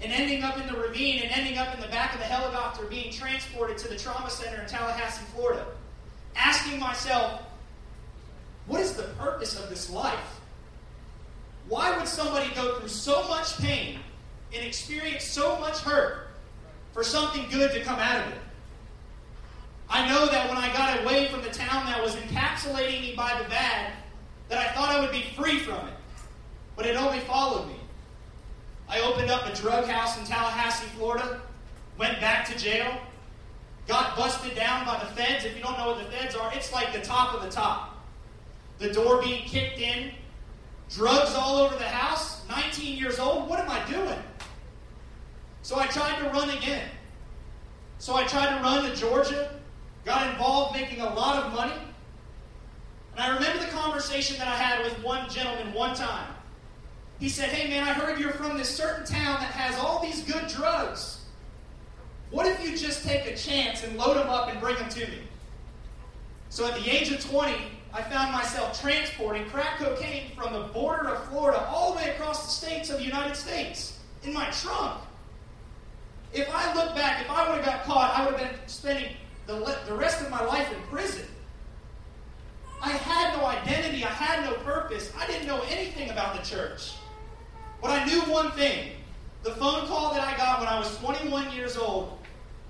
[0.00, 2.84] and ending up in the ravine and ending up in the back of the helicopter
[2.84, 5.66] being transported to the trauma center in Tallahassee, Florida.
[6.36, 7.42] Asking myself,
[8.66, 10.40] what is the purpose of this life?
[11.68, 13.98] Why would somebody go through so much pain
[14.54, 16.28] and experience so much hurt
[16.92, 18.38] for something good to come out of it?
[19.88, 23.40] I know that when I got away from the town that was encapsulating me by
[23.40, 23.92] the bad,
[24.48, 25.94] that I thought I would be free from it.
[26.76, 27.76] But it only followed me.
[28.88, 31.40] I opened up a drug house in Tallahassee, Florida,
[31.98, 32.98] went back to jail,
[33.86, 35.44] got busted down by the feds.
[35.44, 38.02] If you don't know what the feds are, it's like the top of the top.
[38.78, 40.10] The door being kicked in,
[40.90, 43.48] drugs all over the house, 19 years old.
[43.48, 44.18] What am I doing?
[45.62, 46.88] So I tried to run again.
[47.98, 49.50] So I tried to run to Georgia,
[50.04, 51.72] got involved making a lot of money.
[53.12, 56.34] And I remember the conversation that I had with one gentleman one time.
[57.20, 60.22] He said, Hey man, I heard you're from this certain town that has all these
[60.22, 61.20] good drugs.
[62.30, 65.06] What if you just take a chance and load them up and bring them to
[65.06, 65.18] me?
[66.48, 67.54] So at the age of 20,
[67.92, 72.44] I found myself transporting crack cocaine from the border of Florida all the way across
[72.44, 75.00] the states of the United States in my trunk.
[76.32, 79.14] If I look back, if I would have got caught, I would have been spending
[79.46, 81.26] the, the rest of my life in prison.
[82.82, 86.92] I had no identity, I had no purpose, I didn't know anything about the church.
[87.80, 88.90] But I knew one thing
[89.42, 92.18] the phone call that I got when I was 21 years old,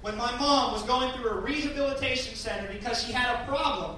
[0.03, 3.97] when my mom was going through a rehabilitation center because she had a problem,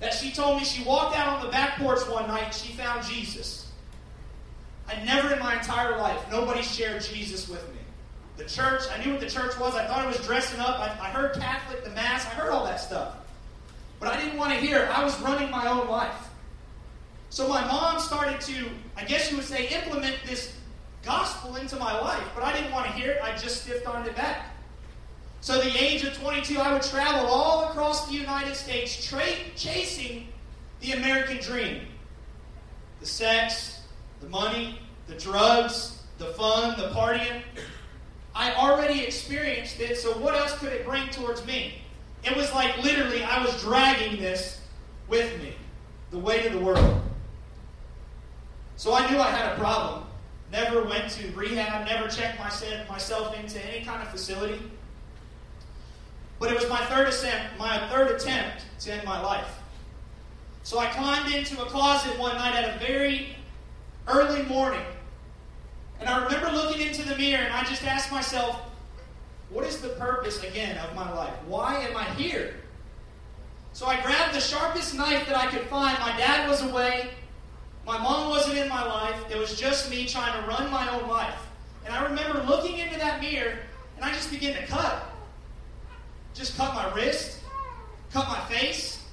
[0.00, 2.72] that she told me she walked out on the back porch one night and she
[2.72, 3.70] found Jesus.
[4.88, 7.75] I never in my entire life, nobody shared Jesus with me.
[8.36, 9.74] The church, I knew what the church was.
[9.74, 10.78] I thought it was dressing up.
[10.78, 13.16] I, I heard Catholic, the Mass, I heard all that stuff.
[13.98, 14.90] But I didn't want to hear it.
[14.90, 16.28] I was running my own life.
[17.30, 20.54] So my mom started to, I guess you would say, implement this
[21.02, 22.22] gospel into my life.
[22.34, 23.22] But I didn't want to hear it.
[23.22, 24.54] I just stiffed on it back.
[25.40, 29.22] So the age of 22, I would travel all across the United States tra-
[29.54, 30.28] chasing
[30.80, 31.82] the American dream.
[33.00, 33.80] The sex,
[34.20, 37.42] the money, the drugs, the fun, the partying.
[38.36, 41.78] I already experienced it, so what else could it bring towards me?
[42.22, 44.60] It was like literally I was dragging this
[45.08, 45.54] with me,
[46.10, 47.00] the weight of the world.
[48.76, 50.04] So I knew I had a problem.
[50.52, 54.60] Never went to rehab, never checked myself into any kind of facility.
[56.38, 59.48] But it was my third attempt, my third attempt to end my life.
[60.62, 63.34] So I climbed into a closet one night at a very
[64.06, 64.84] early morning.
[66.00, 68.60] And I remember looking into the mirror and I just asked myself,
[69.50, 71.32] what is the purpose, again, of my life?
[71.46, 72.54] Why am I here?
[73.72, 75.98] So I grabbed the sharpest knife that I could find.
[76.00, 77.10] My dad was away.
[77.86, 79.16] My mom wasn't in my life.
[79.30, 81.38] It was just me trying to run my own life.
[81.84, 83.58] And I remember looking into that mirror
[83.96, 85.04] and I just began to cut.
[86.34, 87.40] Just cut my wrist,
[88.12, 89.04] cut my face.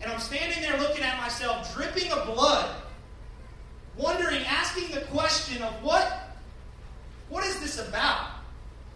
[0.00, 2.70] And I'm standing there looking at myself, dripping of blood,
[3.96, 6.17] wondering, asking the question of what,
[7.28, 8.30] what is this about?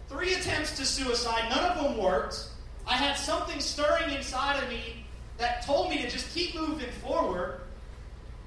[0.07, 2.47] Three attempts to suicide, none of them worked.
[2.85, 5.05] I had something stirring inside of me
[5.37, 7.61] that told me to just keep moving forward.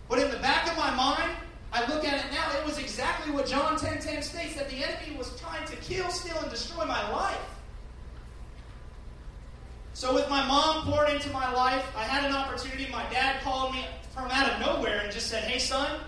[0.08, 1.32] But in the back of my mind,
[1.72, 4.70] I look at it now, it was exactly what John 10:10 10, 10 states that
[4.70, 7.38] the enemy was trying to kill, steal, and destroy my life.
[9.92, 12.86] So with my mom poured into my life, I had an opportunity.
[12.92, 16.00] My dad called me from out of nowhere and just said, Hey son,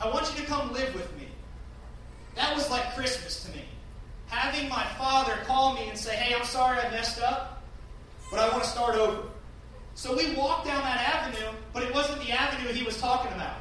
[0.00, 1.29] I want you to come live with me.
[2.40, 3.64] That was like Christmas to me
[4.30, 7.62] having my father call me and say, Hey, I'm sorry I messed up,
[8.30, 9.24] but I want to start over.
[9.94, 13.56] So we walked down that avenue, but it wasn't the avenue he was talking about.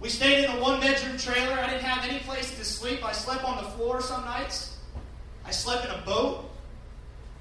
[0.00, 1.58] We stayed in a one bedroom trailer.
[1.58, 3.04] I didn't have any place to sleep.
[3.04, 4.76] I slept on the floor some nights.
[5.44, 6.50] I slept in a boat.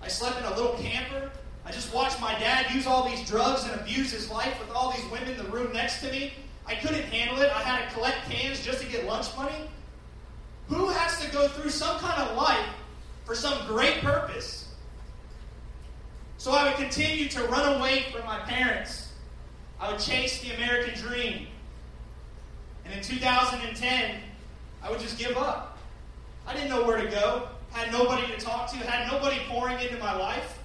[0.02, 1.32] I slept in a little camper.
[1.66, 4.94] I just watched my dad use all these drugs and abuse his life with all
[4.94, 6.34] these women in the room next to me.
[6.68, 7.52] I couldn't handle it.
[7.52, 9.68] I had to collect cans just to get lunch money.
[10.70, 12.70] Who has to go through some kind of life
[13.26, 14.70] for some great purpose?
[16.38, 19.12] So I would continue to run away from my parents.
[19.80, 21.48] I would chase the American dream.
[22.86, 24.20] And in 2010,
[24.82, 25.78] I would just give up.
[26.48, 29.98] I didn't know where to go, had nobody to talk to, had nobody pouring into
[29.98, 30.58] my life.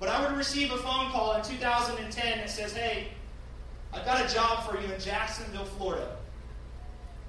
[0.00, 3.08] But I would receive a phone call in 2010 that says, Hey,
[3.92, 6.16] I've got a job for you in Jacksonville, Florida.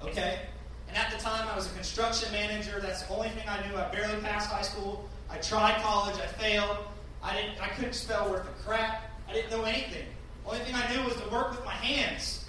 [0.02, 0.40] Okay?
[0.88, 2.80] And at the time, I was a construction manager.
[2.80, 3.76] That's the only thing I knew.
[3.76, 5.08] I barely passed high school.
[5.28, 6.16] I tried college.
[6.16, 6.78] I failed.
[7.22, 7.60] I didn't.
[7.60, 9.10] I couldn't spell worth a crap.
[9.28, 10.06] I didn't know anything.
[10.44, 12.44] The only thing I knew was to work with my hands.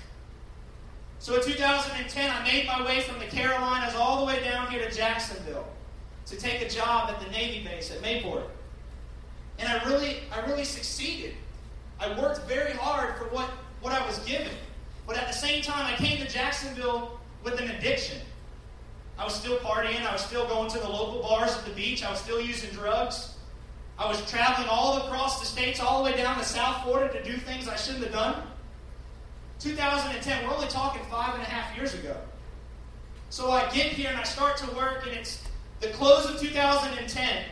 [1.20, 4.88] So in 2010, I made my way from the Carolinas all the way down here
[4.88, 5.68] to Jacksonville
[6.28, 8.44] to take a job at the Navy base at Mayport.
[9.58, 11.34] And I really, I really succeeded.
[12.00, 13.50] I worked very hard for what,
[13.82, 14.54] what I was given.
[15.08, 18.20] But at the same time, I came to Jacksonville with an addiction.
[19.18, 20.06] I was still partying.
[20.06, 22.04] I was still going to the local bars at the beach.
[22.04, 23.34] I was still using drugs.
[23.98, 27.24] I was traveling all across the states, all the way down to South Florida to
[27.24, 28.44] do things I shouldn't have done.
[29.60, 32.16] 2010, we're only talking five and a half years ago.
[33.30, 35.44] So I get here and I start to work, and it's
[35.80, 37.44] the close of 2010.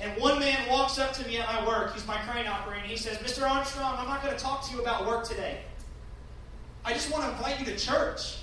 [0.00, 1.92] And one man walks up to me at my work.
[1.92, 2.80] He's my crane operator.
[2.82, 3.48] And he says, Mr.
[3.48, 5.60] Armstrong, I'm not going to talk to you about work today.
[6.84, 8.38] I just want to invite you to church.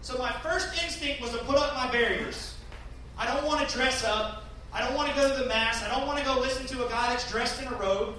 [0.00, 2.54] So my first instinct was to put up my barriers.
[3.16, 4.44] I don't want to dress up.
[4.72, 5.82] I don't want to go to the mass.
[5.82, 8.16] I don't want to go listen to a guy that's dressed in a robe.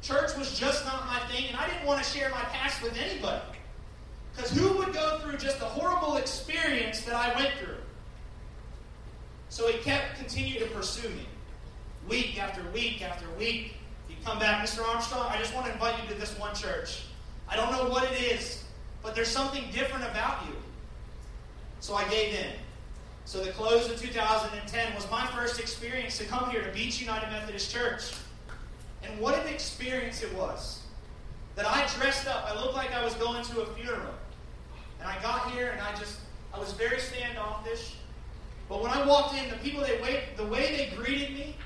[0.00, 2.96] Church was just not my thing, and I didn't want to share my past with
[2.96, 3.44] anybody.
[4.34, 7.76] Because who would go through just the horrible experience that I went through?
[9.48, 11.26] So he kept continuing to pursue me.
[12.08, 13.76] Week after week after week.
[14.08, 14.84] He'd come back, Mr.
[14.84, 17.02] Armstrong, I just want to invite you to this one church.
[17.48, 18.64] I don't know what it is,
[19.02, 20.54] but there's something different about you.
[21.82, 22.52] So I gave in.
[23.24, 27.28] So the close of 2010 was my first experience to come here to Beach United
[27.28, 28.12] Methodist Church.
[29.02, 30.82] And what an experience it was.
[31.56, 32.44] That I dressed up.
[32.48, 34.14] I looked like I was going to a funeral.
[35.00, 36.20] And I got here and I just,
[36.54, 37.96] I was very standoffish.
[38.68, 41.56] But when I walked in, the people they wait, the way they greeted me,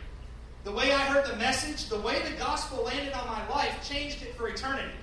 [0.65, 4.23] the way I heard the message, the way the gospel landed on my life changed
[4.23, 4.97] it for eternity.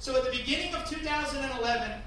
[0.00, 2.02] So at the beginning of 2011,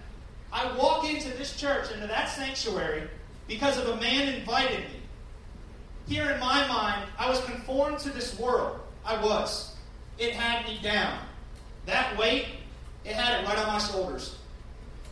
[0.55, 3.03] I walk into this church, into that sanctuary,
[3.45, 5.01] because of a man invited me.
[6.07, 8.79] Here in my mind, I was conformed to this world.
[9.03, 9.75] I was.
[10.17, 11.19] It had me down.
[11.85, 12.45] That weight,
[13.03, 14.37] it had it right on my shoulders.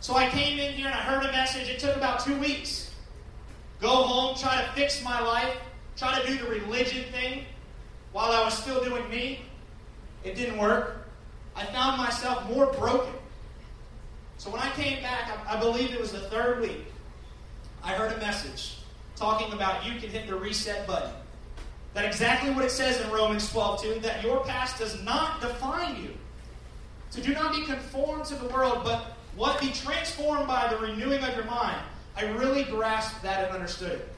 [0.00, 1.68] So I came in here and I heard a message.
[1.68, 2.90] It took about two weeks.
[3.82, 5.54] Go home, try to fix my life,
[5.94, 7.44] try to do the religion thing
[8.12, 9.40] while I was still doing me.
[10.24, 11.06] It didn't work.
[11.54, 13.12] I found myself more broken.
[14.38, 16.86] So when I came back, I, I believe it was the third week,
[17.82, 18.78] I heard a message
[19.16, 21.12] talking about you can hit the reset button.
[21.94, 26.02] That exactly what it says in Romans 12 2, that your past does not define
[26.02, 26.10] you.
[27.10, 31.22] So do not be conformed to the world, but what be transformed by the renewing
[31.22, 31.80] of your mind.
[32.16, 34.08] I really grasped that and understood it.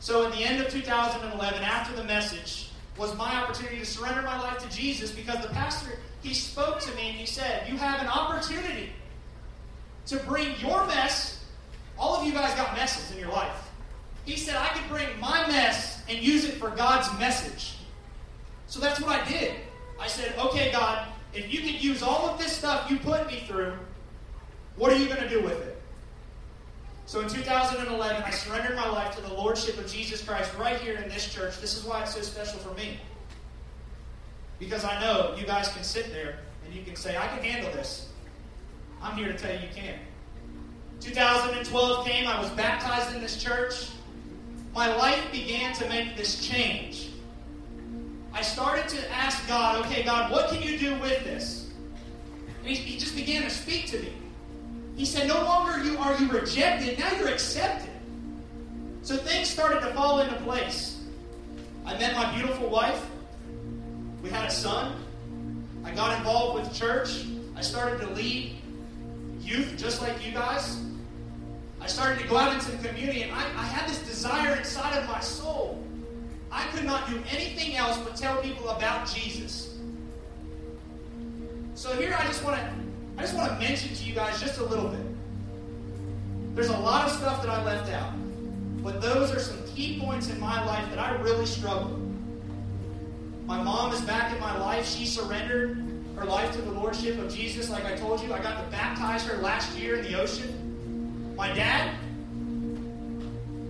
[0.00, 2.67] So at the end of 2011, after the message,
[2.98, 6.94] was my opportunity to surrender my life to Jesus because the pastor, he spoke to
[6.96, 8.90] me and he said, You have an opportunity
[10.06, 11.44] to bring your mess.
[11.96, 13.70] All of you guys got messes in your life.
[14.24, 17.76] He said, I could bring my mess and use it for God's message.
[18.66, 19.54] So that's what I did.
[20.00, 23.44] I said, Okay, God, if you could use all of this stuff you put me
[23.46, 23.74] through,
[24.76, 25.77] what are you going to do with it?
[27.08, 30.94] So in 2011, I surrendered my life to the Lordship of Jesus Christ right here
[30.96, 31.58] in this church.
[31.58, 33.00] This is why it's so special for me.
[34.58, 37.72] Because I know you guys can sit there and you can say, I can handle
[37.72, 38.10] this.
[39.00, 39.98] I'm here to tell you you can.
[41.00, 43.88] 2012 came, I was baptized in this church.
[44.74, 47.08] My life began to make this change.
[48.34, 51.70] I started to ask God, okay, God, what can you do with this?
[52.58, 54.12] And he, he just began to speak to me.
[54.98, 57.88] He said, No longer you are you rejected, now you're accepted.
[59.02, 61.00] So things started to fall into place.
[61.86, 63.00] I met my beautiful wife.
[64.24, 64.96] We had a son.
[65.84, 67.26] I got involved with church.
[67.54, 68.56] I started to lead
[69.40, 70.82] youth just like you guys.
[71.80, 74.98] I started to go out into the community, and I, I had this desire inside
[74.98, 75.80] of my soul.
[76.50, 79.78] I could not do anything else but tell people about Jesus.
[81.74, 82.87] So here I just want to
[83.18, 85.04] I just want to mention to you guys just a little bit.
[86.54, 88.12] There's a lot of stuff that I left out,
[88.80, 92.00] but those are some key points in my life that I really struggled.
[93.44, 94.86] My mom is back in my life.
[94.86, 98.32] She surrendered her life to the Lordship of Jesus, like I told you.
[98.32, 101.34] I got to baptize her last year in the ocean.
[101.34, 101.92] My dad,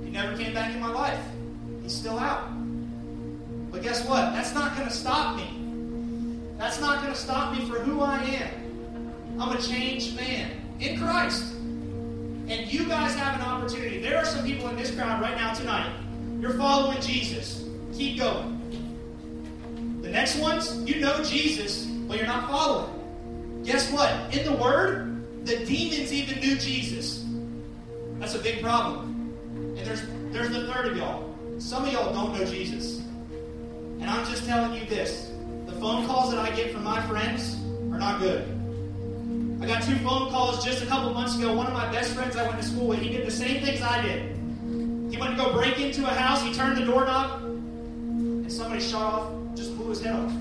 [0.05, 1.21] he never came back in my life.
[1.83, 2.51] He's still out.
[3.71, 4.33] But guess what?
[4.35, 6.55] That's not going to stop me.
[6.59, 8.68] That's not going to stop me for who I am.
[9.41, 11.55] I'm a changed man in Christ.
[12.49, 14.01] And you guys have an opportunity.
[14.01, 15.93] There are some people in this crowd right now tonight.
[16.41, 17.65] You're following Jesus.
[17.95, 18.57] Keep going.
[20.03, 23.63] The next ones, you know Jesus, but you're not following.
[23.65, 24.35] Guess what?
[24.35, 27.25] In the Word, the demons even knew Jesus.
[28.19, 29.35] That's a big problem.
[29.55, 30.03] And there's
[30.33, 31.35] there's the third of y'all.
[31.59, 32.99] Some of y'all don't know Jesus.
[34.01, 35.31] And I'm just telling you this.
[35.67, 37.57] The phone calls that I get from my friends
[37.93, 38.58] are not good.
[39.61, 41.53] I got two phone calls just a couple months ago.
[41.53, 43.83] One of my best friends I went to school with, he did the same things
[43.83, 44.37] I did.
[45.11, 49.15] He went to go break into a house, he turned the doorknob, and somebody shot
[49.15, 50.33] off, just blew his head off.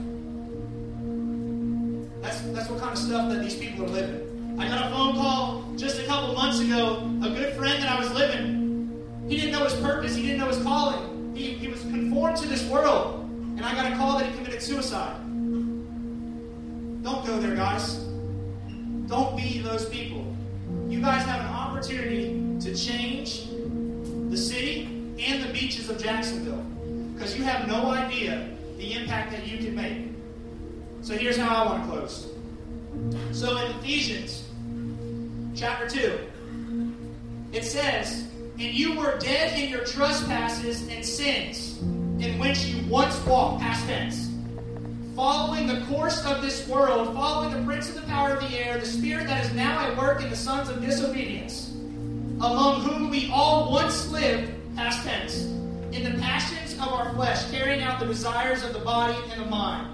[2.22, 4.56] That's, that's what kind of stuff that these people are living.
[4.60, 6.98] I got a phone call just a couple months ago.
[7.24, 10.48] A good friend that I was living, he didn't know his purpose, he didn't know
[10.48, 11.36] his calling.
[11.36, 13.30] He, he was conformed to this world.
[13.56, 15.16] And I got a call that he committed suicide.
[17.04, 18.07] Don't go there, guys.
[19.08, 20.36] Don't be those people.
[20.88, 23.48] You guys have an opportunity to change
[24.30, 26.64] the city and the beaches of Jacksonville
[27.14, 30.08] because you have no idea the impact that you can make.
[31.02, 32.28] So here's how I want to close.
[33.32, 34.44] So in Ephesians
[35.56, 36.20] chapter 2,
[37.54, 38.28] it says,
[38.60, 43.86] And you were dead in your trespasses and sins, in which you once walked, past
[43.88, 44.27] tense,
[45.18, 48.78] following the course of this world, following the prince of the power of the air,
[48.78, 51.72] the spirit that is now at work in the sons of disobedience,
[52.40, 55.46] among whom we all once lived, past tense,
[55.92, 59.46] in the passions of our flesh, carrying out the desires of the body and the
[59.48, 59.88] mind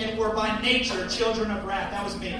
[0.00, 1.90] and were by nature children of wrath.
[1.90, 2.34] That was me.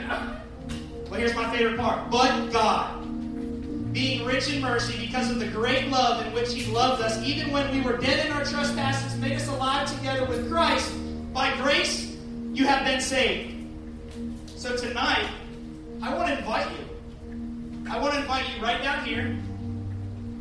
[1.10, 2.10] But here's my favorite part.
[2.10, 7.02] But God, being rich in mercy because of the great love in which He loved
[7.02, 10.90] us, even when we were dead in our trespasses, made us alive together with Christ.
[11.32, 12.16] By grace,
[12.52, 13.54] you have been saved.
[14.56, 15.28] So tonight,
[16.02, 17.90] I want to invite you.
[17.90, 19.36] I want to invite you right down here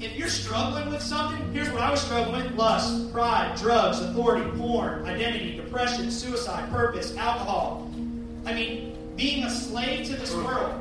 [0.01, 4.49] if you're struggling with something, here's what I was struggling with lust, pride, drugs, authority,
[4.57, 7.87] porn, identity, depression, suicide, purpose, alcohol.
[8.45, 10.73] I mean, being a slave to this world.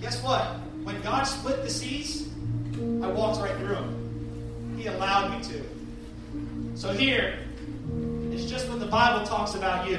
[0.00, 0.42] Guess what?
[0.82, 2.28] When God split the seas,
[2.74, 4.74] I walked right through them.
[4.76, 6.76] He allowed me to.
[6.76, 7.38] So here,
[8.56, 9.98] just what the Bible talks about you.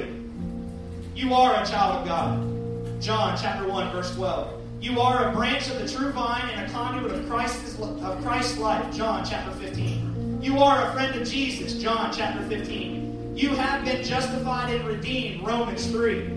[1.15, 2.99] You are a child of God.
[2.99, 4.61] John chapter 1, verse 12.
[4.81, 8.57] You are a branch of the true vine and a conduit of Christ's, of Christ's
[8.57, 8.95] life.
[8.95, 10.41] John chapter 15.
[10.41, 11.79] You are a friend of Jesus.
[11.79, 13.37] John chapter 15.
[13.37, 15.45] You have been justified and redeemed.
[15.45, 16.27] Romans 3.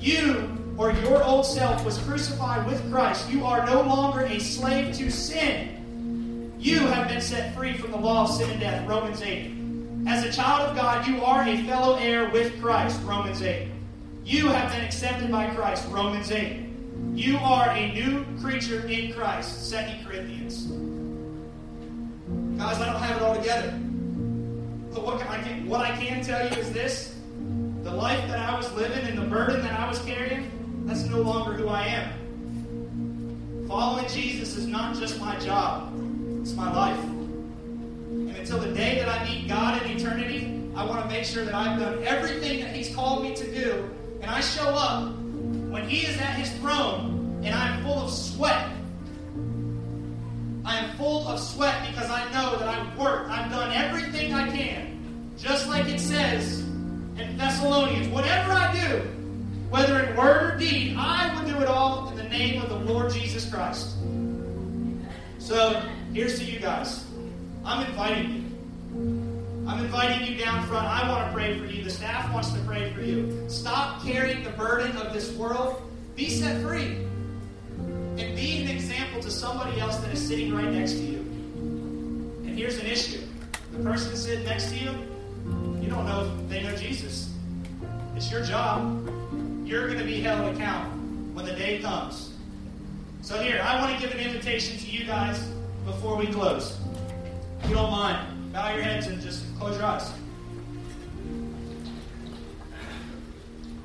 [0.00, 3.30] You or your old self was crucified with Christ.
[3.30, 6.52] You are no longer a slave to sin.
[6.58, 8.84] You have been set free from the law of sin and death.
[8.88, 9.57] Romans 8.
[10.08, 12.98] As a child of God, you are a fellow heir with Christ.
[13.02, 13.68] Romans 8.
[14.24, 15.86] You have been accepted by Christ.
[15.90, 16.66] Romans 8.
[17.12, 19.70] You are a new creature in Christ.
[19.70, 20.64] 2 Corinthians.
[22.58, 23.78] Guys, I don't have it all together.
[24.94, 27.14] But what, I can, what I can tell you is this
[27.82, 30.50] the life that I was living and the burden that I was carrying,
[30.86, 33.66] that's no longer who I am.
[33.68, 35.92] Following Jesus is not just my job,
[36.40, 37.17] it's my life.
[38.38, 41.54] Until the day that I meet God in eternity, I want to make sure that
[41.54, 43.90] I've done everything that He's called me to do,
[44.22, 48.10] and I show up when He is at His throne and I am full of
[48.10, 48.68] sweat.
[50.64, 54.50] I am full of sweat because I know that I've worked, I've done everything I
[54.50, 55.32] can.
[55.38, 58.98] Just like it says in Thessalonians, whatever I do,
[59.70, 62.92] whether in word or deed, I will do it all in the name of the
[62.92, 63.96] Lord Jesus Christ.
[65.38, 65.80] So
[66.12, 67.07] here's to you guys.
[67.68, 69.68] I'm inviting you.
[69.68, 70.86] I'm inviting you down front.
[70.86, 71.84] I want to pray for you.
[71.84, 73.44] The staff wants to pray for you.
[73.50, 75.82] Stop carrying the burden of this world.
[76.16, 77.04] Be set free.
[77.76, 81.18] And be an example to somebody else that is sitting right next to you.
[81.18, 83.20] And here's an issue
[83.70, 84.90] the person sitting next to you,
[85.78, 87.34] you don't know if they know Jesus.
[88.16, 89.06] It's your job.
[89.66, 90.90] You're going to be held account
[91.34, 92.32] when the day comes.
[93.20, 95.38] So, here, I want to give an invitation to you guys
[95.84, 96.78] before we close.
[97.62, 100.10] If you don't mind, bow your heads and just close your eyes.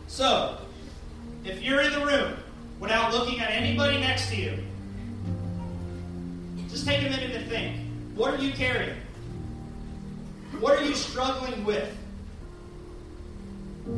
[0.08, 0.58] So,
[1.44, 2.36] if you're in the room
[2.80, 4.58] without looking at anybody next to you,
[6.70, 7.80] just take a minute to think.
[8.16, 8.96] What are you carrying?
[10.60, 11.98] What are you struggling with?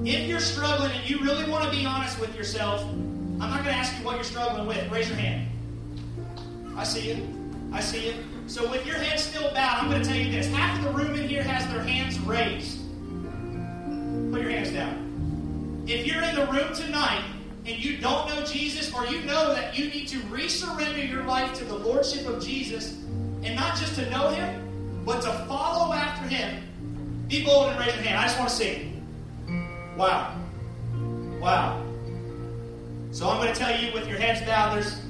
[0.03, 3.65] If you're struggling and you really want to be honest with yourself, I'm not going
[3.65, 4.89] to ask you what you're struggling with.
[4.89, 5.49] Raise your hand.
[6.77, 7.27] I see you.
[7.71, 8.15] I see you.
[8.47, 10.47] So with your head still bowed, I'm going to tell you this.
[10.47, 12.79] Half of the room in here has their hands raised.
[14.31, 15.83] Put your hands down.
[15.87, 17.23] If you're in the room tonight
[17.65, 21.53] and you don't know Jesus, or you know that you need to resurrender your life
[21.55, 22.93] to the Lordship of Jesus,
[23.43, 27.95] and not just to know Him, but to follow after Him, be bold and raise
[27.95, 28.19] your hand.
[28.19, 28.93] I just want to see.
[29.97, 30.35] Wow.
[31.39, 31.83] Wow.
[33.11, 35.01] So I'm going to tell you with your heads bowed, there's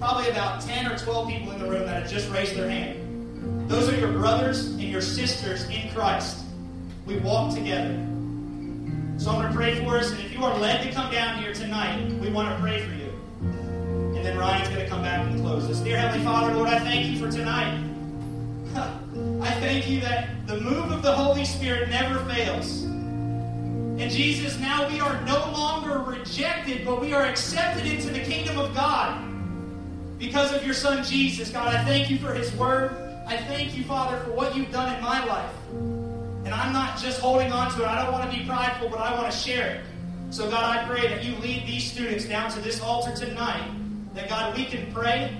[0.00, 3.70] probably about 10 or 12 people in the room that have just raised their hand.
[3.70, 6.38] Those are your brothers and your sisters in Christ.
[7.04, 7.94] We walk together.
[9.18, 11.42] So I'm going to pray for us, and if you are led to come down
[11.42, 13.10] here tonight, we want to pray for you.
[14.16, 15.80] And then Ryan's going to come back and close us.
[15.80, 17.78] Dear Heavenly Father, Lord, I thank you for tonight.
[18.74, 22.84] I thank you that the move of the Holy Spirit never fails.
[22.84, 28.58] And Jesus, now we are no longer rejected, but we are accepted into the kingdom
[28.58, 29.29] of God
[30.20, 31.50] because of your Son Jesus.
[31.50, 32.92] God, I thank you for his word.
[33.26, 35.52] I thank you, Father, for what you've done in my life.
[36.44, 37.88] And I'm not just holding on to it.
[37.88, 39.84] I don't want to be prideful, but I want to share it.
[40.30, 43.68] So, God, I pray that you lead these students down to this altar tonight.
[44.14, 45.34] That, God, we can pray,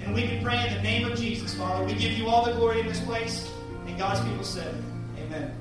[0.00, 1.84] and we can pray in the name of Jesus, Father.
[1.84, 3.50] We give you all the glory in this place.
[3.86, 4.74] And God's people said,
[5.18, 5.54] Amen.